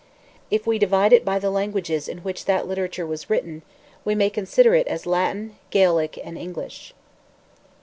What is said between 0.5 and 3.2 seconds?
we divide it by the languages in which that literature